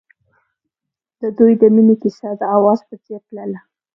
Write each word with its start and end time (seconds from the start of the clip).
د 1.21 1.21
دوی 1.37 1.53
د 1.61 1.63
مینې 1.75 1.95
کیسه 2.01 2.29
د 2.39 2.41
اواز 2.55 2.79
په 2.89 2.95
څېر 3.03 3.19
تلله. 3.27 3.59